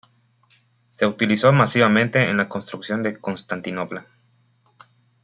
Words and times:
Se 0.89 1.05
utilizó 1.05 1.53
masivamente 1.53 2.27
en 2.31 2.37
la 2.37 2.49
construcción 2.49 3.03
de 3.03 3.19
Constantinopla. 3.19 4.07